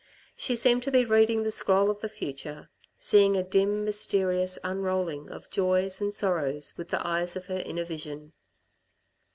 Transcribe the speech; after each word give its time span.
She 0.35 0.55
seemed 0.55 0.81
to 0.81 0.91
be 0.91 1.05
reading 1.05 1.43
the 1.43 1.51
scroll 1.51 1.91
of 1.91 1.99
the 1.99 2.09
future, 2.09 2.71
seeing 2.97 3.37
a 3.37 3.43
dim, 3.43 3.85
mysterious 3.85 4.57
unrolling 4.63 5.29
of 5.29 5.51
joys 5.51 6.01
and 6.01 6.11
sorrows 6.11 6.73
with 6.75 6.87
the 6.87 7.05
eyes 7.05 7.35
of 7.35 7.45
her 7.45 7.61
inner 7.63 7.85
vision. 7.85 8.33